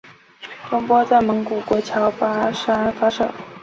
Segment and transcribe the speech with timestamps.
[0.67, 3.31] 中波在蒙古国乔巴山发射。